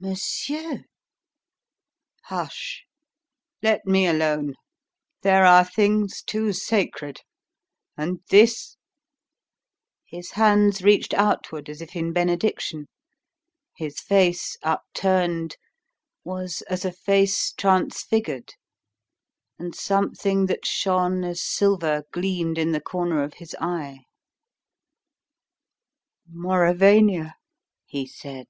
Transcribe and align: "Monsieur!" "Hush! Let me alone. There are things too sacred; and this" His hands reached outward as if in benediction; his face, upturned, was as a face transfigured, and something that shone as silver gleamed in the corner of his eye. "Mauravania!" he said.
"Monsieur!" 0.00 0.86
"Hush! 2.24 2.84
Let 3.62 3.86
me 3.86 4.08
alone. 4.08 4.54
There 5.22 5.44
are 5.46 5.64
things 5.64 6.20
too 6.20 6.52
sacred; 6.52 7.20
and 7.96 8.18
this" 8.28 8.76
His 10.04 10.32
hands 10.32 10.82
reached 10.82 11.14
outward 11.14 11.68
as 11.68 11.80
if 11.80 11.94
in 11.94 12.12
benediction; 12.12 12.88
his 13.76 14.00
face, 14.00 14.56
upturned, 14.64 15.56
was 16.24 16.62
as 16.62 16.84
a 16.84 16.90
face 16.90 17.52
transfigured, 17.52 18.54
and 19.60 19.76
something 19.76 20.46
that 20.46 20.66
shone 20.66 21.22
as 21.22 21.40
silver 21.40 22.02
gleamed 22.10 22.58
in 22.58 22.72
the 22.72 22.80
corner 22.80 23.22
of 23.22 23.34
his 23.34 23.54
eye. 23.60 24.00
"Mauravania!" 26.28 27.36
he 27.86 28.08
said. 28.08 28.48